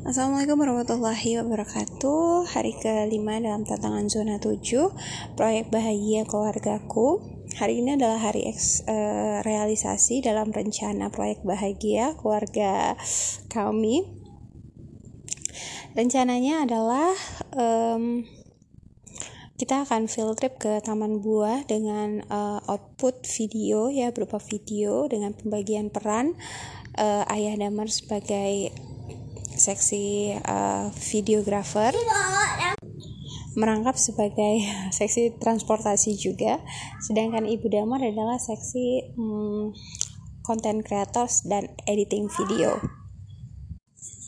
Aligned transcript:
Assalamualaikum 0.00 0.56
warahmatullahi 0.64 1.44
wabarakatuh. 1.44 2.48
Hari 2.48 2.72
kelima 2.80 3.36
dalam 3.36 3.68
tantangan 3.68 4.08
zona 4.08 4.40
7 4.40 4.96
Proyek 5.36 5.68
bahagia 5.68 6.24
keluargaku. 6.24 7.20
Hari 7.60 7.84
ini 7.84 8.00
adalah 8.00 8.16
hari 8.16 8.48
eks, 8.48 8.88
uh, 8.88 9.44
realisasi 9.44 10.24
dalam 10.24 10.56
rencana 10.56 11.12
proyek 11.12 11.44
bahagia 11.44 12.16
keluarga 12.16 12.96
kami. 13.52 14.08
Rencananya 15.92 16.64
adalah 16.64 17.12
um, 17.52 18.24
kita 19.60 19.84
akan 19.84 20.08
field 20.08 20.40
trip 20.40 20.56
ke 20.56 20.80
Taman 20.80 21.20
Buah 21.20 21.68
dengan 21.68 22.24
uh, 22.32 22.64
output 22.72 23.28
video 23.36 23.92
ya 23.92 24.08
berupa 24.16 24.40
video 24.40 25.04
dengan 25.12 25.36
pembagian 25.36 25.92
peran 25.92 26.40
uh, 26.96 27.28
Ayah 27.28 27.60
Damar 27.60 27.92
sebagai 27.92 28.72
seksi 29.60 30.32
uh, 30.40 30.88
videographer. 31.12 31.92
Merangkap 33.52 34.00
sebagai 34.00 34.64
seksi 34.96 35.36
transportasi 35.36 36.16
juga. 36.16 36.56
Sedangkan 37.04 37.44
Ibu 37.44 37.68
Damar 37.68 38.00
adalah 38.00 38.40
seksi 38.40 39.12
konten 40.40 40.80
um, 40.80 40.84
creators 40.84 41.44
dan 41.44 41.68
editing 41.84 42.32
video. 42.32 42.80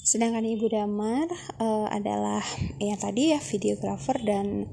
Sedangkan 0.05 0.45
Ibu 0.45 0.68
Damar 0.68 1.33
uh, 1.56 1.88
adalah 1.88 2.44
yang 2.77 3.00
tadi 3.00 3.33
ya 3.33 3.41
videographer 3.41 4.20
dan 4.20 4.69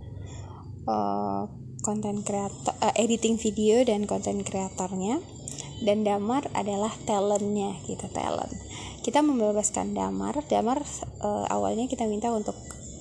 konten 1.80 2.20
uh, 2.20 2.26
kreator 2.26 2.76
uh, 2.84 2.94
editing 3.00 3.40
video 3.40 3.86
dan 3.88 4.04
konten 4.04 4.44
kreatornya 4.44 5.24
dan 5.80 6.04
Damar 6.04 6.48
adalah 6.52 6.92
talentnya 7.08 7.76
gitu 7.88 8.06
talent. 8.12 8.52
Kita 9.04 9.24
membebaskan 9.24 9.96
Damar 9.96 10.44
Damar 10.48 10.84
uh, 11.24 11.46
awalnya 11.48 11.88
kita 11.88 12.04
minta 12.06 12.30
untuk 12.32 12.56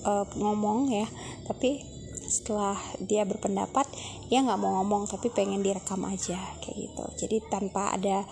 uh, 0.07 0.25
ngomong 0.35 0.91
ya 0.91 1.07
tapi 1.47 1.83
setelah 2.29 2.77
dia 3.01 3.25
berpendapat 3.25 3.89
dia 4.29 4.45
nggak 4.45 4.61
mau 4.61 4.79
ngomong 4.79 5.09
tapi 5.09 5.33
pengen 5.33 5.65
direkam 5.65 6.05
aja 6.05 6.37
kayak 6.63 6.77
gitu. 6.77 7.05
Jadi 7.25 7.37
tanpa 7.49 7.97
ada 7.97 8.23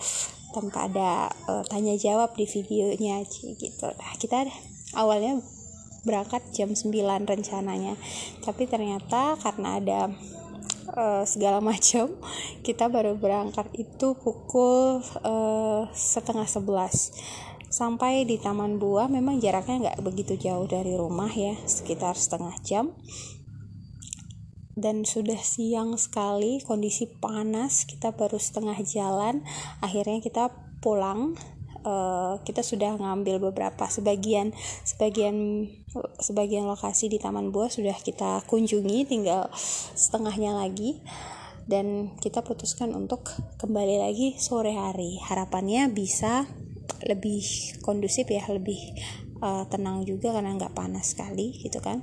tanpa 0.55 0.87
ada 0.87 1.27
uh, 1.49 1.63
tanya 1.67 1.97
jawab 1.99 2.37
di 2.37 2.47
videonya 2.47 3.25
gitu. 3.27 3.87
Nah 3.89 4.11
kita 4.15 4.47
awalnya 4.95 5.43
berangkat 6.07 6.39
jam 6.55 6.71
9 6.71 6.93
rencananya 7.27 7.99
tapi 8.39 8.63
ternyata 8.63 9.35
karena 9.43 9.75
ada 9.75 9.99
uh, 10.93 11.23
segala 11.27 11.59
macam 11.59 12.15
kita 12.63 12.87
baru 12.87 13.17
berangkat 13.19 13.67
itu 13.75 14.15
pukul 14.15 15.03
uh, 15.25 15.89
setengah 15.91 16.47
sebelas. 16.47 17.11
Sampai 17.67 18.23
di 18.23 18.39
Taman 18.39 18.79
Buah 18.79 19.11
memang 19.11 19.43
jaraknya 19.43 19.91
nggak 19.91 19.99
begitu 19.99 20.39
jauh 20.39 20.63
dari 20.65 20.95
rumah 20.95 21.27
ya 21.27 21.59
sekitar 21.67 22.15
setengah 22.15 22.55
jam. 22.63 22.95
Dan 24.77 25.03
sudah 25.03 25.41
siang 25.41 25.97
sekali 25.97 26.61
kondisi 26.61 27.09
panas 27.09 27.83
kita 27.89 28.13
baru 28.13 28.37
setengah 28.37 28.77
jalan 28.85 29.41
akhirnya 29.81 30.21
kita 30.21 30.53
pulang 30.85 31.33
uh, 31.87 32.43
kita 32.43 32.59
sudah 32.59 32.99
ngambil 32.99 33.39
beberapa 33.39 33.87
sebagian 33.87 34.51
sebagian 34.83 35.67
sebagian 36.19 36.67
lokasi 36.67 37.07
di 37.07 37.17
Taman 37.17 37.55
Buah 37.55 37.71
sudah 37.71 37.95
kita 37.95 38.43
kunjungi 38.45 39.07
tinggal 39.07 39.47
setengahnya 39.95 40.51
lagi. 40.59 40.99
Dan 41.67 42.15
kita 42.23 42.47
putuskan 42.47 42.95
untuk 42.95 43.27
kembali 43.59 43.99
lagi 43.99 44.39
sore 44.39 44.71
hari. 44.71 45.19
Harapannya 45.19 45.91
bisa 45.91 46.47
lebih 47.03 47.43
kondusif 47.83 48.23
ya 48.31 48.39
lebih 48.47 48.79
uh, 49.43 49.67
tenang 49.67 50.07
juga 50.07 50.31
karena 50.31 50.55
nggak 50.55 50.71
panas 50.71 51.11
sekali 51.11 51.59
gitu 51.59 51.83
kan. 51.83 51.99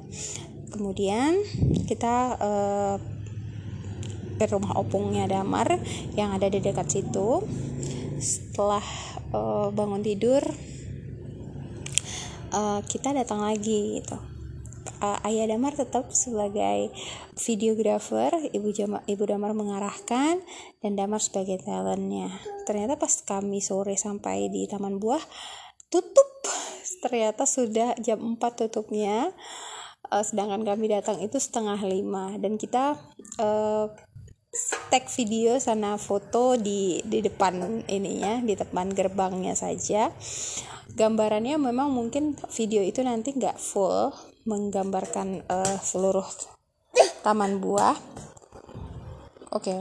Kemudian 0.68 1.40
kita 1.88 2.36
uh, 2.36 2.96
ke 4.36 4.44
rumah 4.52 4.76
opungnya 4.76 5.24
Damar 5.24 5.80
yang 6.12 6.36
ada 6.36 6.44
di 6.52 6.60
dekat 6.60 7.00
situ. 7.00 7.40
Setelah 8.20 8.84
uh, 9.34 9.68
bangun 9.74 10.06
tidur 10.06 10.46
uh, 12.54 12.80
kita 12.86 13.10
datang 13.10 13.42
lagi 13.42 13.98
gitu 13.98 14.34
uh, 15.04 15.18
Ayah 15.26 15.50
Damar 15.50 15.76
tetap 15.76 16.12
sebagai 16.12 16.92
videographer, 17.36 18.32
Ibu 18.52 18.68
Ibu 19.04 19.24
Damar 19.28 19.52
mengarahkan 19.52 20.40
dan 20.80 20.92
Damar 20.96 21.20
sebagai 21.20 21.60
talentnya. 21.60 22.32
Ternyata 22.64 22.96
pas 22.96 23.12
kami 23.24 23.60
sore 23.60 23.96
sampai 24.00 24.48
di 24.48 24.64
Taman 24.64 24.96
Buah 24.96 25.22
tutup. 25.92 26.28
Ternyata 27.04 27.44
sudah 27.44 27.92
jam 28.00 28.20
4 28.20 28.40
tutupnya. 28.40 29.32
Uh, 30.12 30.20
sedangkan 30.20 30.64
kami 30.68 30.92
datang 30.92 31.16
itu 31.24 31.40
setengah 31.40 31.80
lima 31.80 32.36
dan 32.36 32.60
kita 32.60 33.00
uh, 33.40 33.88
tag 34.90 35.10
video 35.10 35.58
sana 35.58 35.98
foto 35.98 36.54
di 36.54 37.02
di 37.02 37.18
depan 37.18 37.82
ininya 37.90 38.38
di 38.38 38.54
depan 38.54 38.94
gerbangnya 38.94 39.58
saja 39.58 40.14
gambarannya 40.94 41.58
memang 41.58 41.90
mungkin 41.90 42.38
video 42.54 42.80
itu 42.86 43.02
nanti 43.02 43.34
nggak 43.34 43.58
full 43.58 44.14
menggambarkan 44.46 45.42
uh, 45.48 45.78
seluruh 45.80 46.28
taman 47.24 47.58
buah. 47.58 47.96
Oke. 49.50 49.72
Okay. 49.72 49.80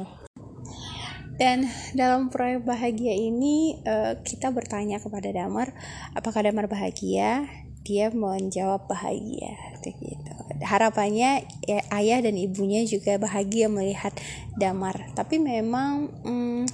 Dan 1.33 1.65
dalam 1.97 2.29
proyek 2.31 2.63
bahagia 2.63 3.11
ini 3.11 3.75
uh, 3.83 4.21
kita 4.21 4.53
bertanya 4.53 5.01
kepada 5.01 5.33
Damar, 5.33 5.75
apakah 6.15 6.45
Damar 6.45 6.71
bahagia? 6.71 7.43
Dia 7.83 8.13
menjawab 8.15 8.87
bahagia, 8.87 9.51
gitu. 9.83 10.22
Harapannya 10.63 11.43
ya, 11.67 11.79
ayah 11.93 12.23
dan 12.23 12.39
ibunya 12.39 12.87
juga 12.87 13.19
bahagia 13.19 13.67
melihat 13.67 14.15
Damar. 14.55 15.11
Tapi 15.13 15.37
memang 15.37 16.09
hmm, 16.23 16.65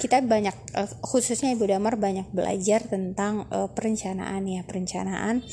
kita 0.00 0.24
banyak 0.24 0.56
uh, 0.80 0.88
khususnya 1.04 1.52
Ibu 1.52 1.68
Damar 1.68 2.00
banyak 2.00 2.32
belajar 2.32 2.80
tentang 2.88 3.44
uh, 3.52 3.68
perencanaan 3.68 4.48
ya 4.48 4.64
perencanaan 4.64 5.44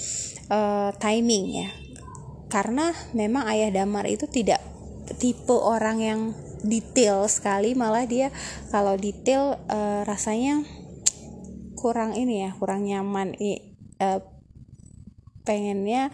uh, 0.48 0.96
timing 0.96 1.46
ya 1.52 1.70
karena 2.48 2.96
memang 3.12 3.44
ayah 3.52 3.84
Damar 3.84 4.08
itu 4.08 4.24
tidak 4.32 4.64
tipe 5.20 5.52
orang 5.52 6.00
yang 6.00 6.22
detail 6.64 7.28
sekali 7.28 7.76
malah 7.76 8.08
dia 8.08 8.32
kalau 8.72 8.96
detail 8.96 9.60
uh, 9.68 10.08
rasanya 10.08 10.64
kurang 11.76 12.16
ini 12.16 12.48
ya 12.48 12.56
kurang 12.56 12.88
nyaman 12.88 13.36
uh, 14.00 14.24
pengennya 15.44 16.10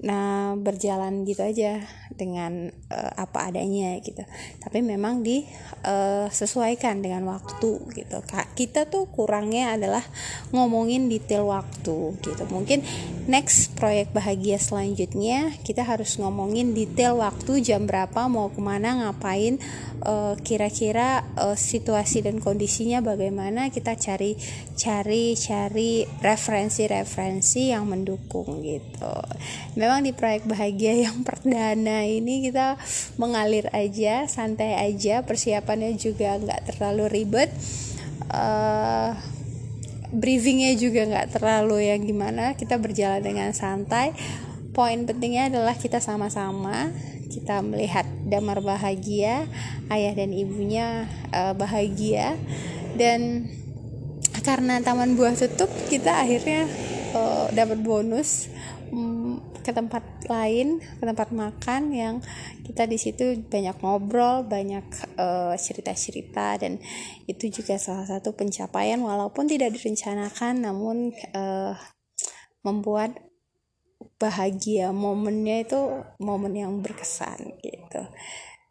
nah 0.00 0.56
berjalan 0.56 1.28
gitu 1.28 1.44
aja 1.44 1.84
dengan 2.16 2.72
uh, 2.88 3.12
apa 3.20 3.52
adanya 3.52 4.00
gitu. 4.00 4.24
Tapi 4.60 4.80
memang 4.80 5.20
disesuaikan 5.20 7.00
uh, 7.00 7.02
dengan 7.04 7.22
waktu 7.28 7.70
gitu 7.96 8.18
kita 8.56 8.88
tuh 8.88 9.08
kurangnya 9.08 9.76
adalah 9.76 10.04
ngomongin 10.52 11.08
detail 11.08 11.48
waktu 11.48 12.16
gitu. 12.20 12.44
Mungkin 12.48 12.84
next 13.28 13.76
proyek 13.76 14.12
bahagia 14.12 14.56
selanjutnya 14.60 15.52
kita 15.64 15.84
harus 15.84 16.16
ngomongin 16.16 16.72
detail 16.72 17.20
waktu 17.20 17.60
jam 17.60 17.84
berapa 17.84 18.28
mau 18.28 18.48
ke 18.52 18.60
mana 18.60 19.04
ngapain 19.04 19.60
uh, 20.04 20.34
kira-kira 20.40 21.24
uh, 21.36 21.56
situasi 21.56 22.24
dan 22.24 22.40
kondisinya 22.40 23.04
bagaimana 23.04 23.68
kita 23.68 23.96
cari 23.96 24.36
cari 24.76 25.36
cari 25.36 26.08
referensi-referensi 26.24 27.72
yang 27.72 27.84
mendukung 27.84 28.64
gitu. 28.64 29.14
Memang 29.76 29.89
di 29.98 30.14
proyek 30.14 30.46
bahagia 30.46 31.10
yang 31.10 31.22
perdana 31.26 32.06
ini. 32.06 32.46
Kita 32.46 32.78
mengalir 33.18 33.66
aja, 33.74 34.30
santai 34.30 34.78
aja, 34.78 35.26
persiapannya 35.26 35.98
juga 35.98 36.38
nggak 36.38 36.70
terlalu 36.70 37.10
ribet. 37.10 37.50
Uh, 38.30 39.18
briefingnya 40.14 40.78
juga 40.78 41.02
nggak 41.10 41.34
terlalu 41.34 41.90
yang 41.90 42.06
gimana. 42.06 42.54
Kita 42.54 42.78
berjalan 42.78 43.26
dengan 43.26 43.50
santai. 43.50 44.14
Poin 44.70 45.02
pentingnya 45.02 45.50
adalah 45.50 45.74
kita 45.74 45.98
sama-sama. 45.98 46.94
Kita 47.26 47.58
melihat 47.62 48.06
damar 48.26 48.62
bahagia 48.62 49.50
ayah 49.90 50.14
dan 50.14 50.30
ibunya 50.30 51.10
uh, 51.34 51.58
bahagia. 51.58 52.38
Dan 52.94 53.50
karena 54.40 54.78
taman 54.80 55.18
buah 55.18 55.36
tutup 55.36 55.68
kita 55.90 56.22
akhirnya 56.22 56.66
uh, 57.14 57.46
dapat 57.52 57.78
bonus 57.82 58.48
ke 59.60 59.70
tempat 59.72 60.02
lain 60.26 60.80
ke 60.80 61.04
tempat 61.04 61.28
makan 61.30 61.92
yang 61.92 62.14
kita 62.64 62.84
di 62.88 62.96
situ 62.96 63.40
banyak 63.46 63.76
ngobrol 63.80 64.44
banyak 64.44 64.84
uh, 65.20 65.54
cerita-cerita 65.54 66.60
dan 66.60 66.80
itu 67.28 67.48
juga 67.52 67.76
salah 67.76 68.08
satu 68.08 68.32
pencapaian 68.32 68.98
walaupun 69.00 69.46
tidak 69.46 69.76
direncanakan 69.76 70.64
namun 70.64 71.12
uh, 71.36 71.76
membuat 72.64 73.16
bahagia 74.20 74.92
momennya 74.92 75.64
itu 75.64 75.80
momen 76.20 76.52
yang 76.56 76.72
berkesan 76.84 77.56
gitu. 77.64 78.04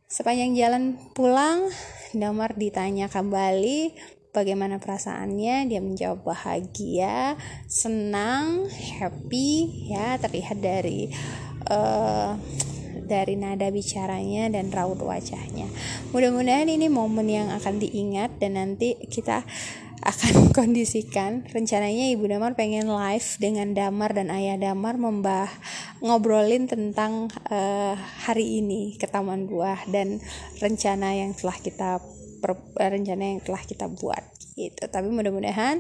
Sepanjang 0.09 0.57
jalan 0.57 0.97
pulang 1.13 1.69
Damar 2.18 2.57
ditanya 2.57 3.06
kembali 3.06 3.94
bagaimana 4.31 4.77
perasaannya 4.77 5.69
dia 5.69 5.81
menjawab 5.81 6.21
bahagia 6.21 7.33
senang 7.65 8.69
happy 8.69 9.89
ya 9.89 10.15
terlihat 10.21 10.61
dari 10.61 11.09
uh, 11.69 12.37
dari 13.09 13.33
nada 13.33 13.73
bicaranya 13.73 14.53
dan 14.53 14.69
raut 14.69 15.01
wajahnya. 15.01 15.65
Mudah-mudahan 16.13 16.69
ini 16.69 16.93
momen 16.93 17.25
yang 17.25 17.49
akan 17.49 17.81
diingat 17.81 18.37
dan 18.37 18.61
nanti 18.61 18.93
kita 19.09 19.41
akan 20.05 20.33
kondisikan. 20.57 21.43
Rencananya 21.49 22.13
Ibu 22.13 22.29
Damar 22.29 22.53
pengen 22.53 22.87
live 22.87 23.29
dengan 23.41 23.73
Damar 23.73 24.13
dan 24.13 24.29
Ayah 24.29 24.61
Damar 24.61 24.95
membah 24.95 25.49
ngobrolin 25.99 26.69
tentang 26.69 27.33
uh, 27.49 27.97
hari 28.29 28.61
ini 28.61 28.95
ke 28.95 29.09
Taman 29.09 29.49
Buah 29.49 29.89
dan 29.89 30.21
rencana 30.61 31.17
yang 31.17 31.33
telah 31.35 31.57
kita 31.59 31.99
rencana 32.75 33.24
yang 33.36 33.39
telah 33.44 33.63
kita 33.63 33.86
buat 33.88 34.24
gitu. 34.59 34.83
Tapi 34.91 35.07
mudah-mudahan 35.07 35.80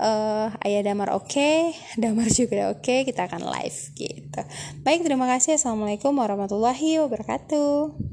uh, 0.00 0.48
Ayah 0.64 0.82
Damar 0.84 1.12
oke 1.12 1.28
okay, 1.28 1.76
Damar 2.02 2.28
juga 2.32 2.72
oke 2.72 2.84
okay, 2.84 2.98
kita 3.04 3.28
akan 3.28 3.44
live 3.44 3.78
gitu. 3.96 4.40
Baik 4.84 5.04
terima 5.04 5.28
kasih. 5.28 5.60
Assalamualaikum 5.60 6.16
warahmatullahi 6.16 7.00
wabarakatuh 7.04 8.12